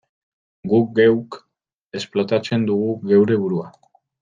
Guk 0.71 0.87
geuk 0.99 1.37
esplotatzen 2.01 2.67
dugu 2.73 2.91
geure 3.13 3.39
burua. 3.45 3.71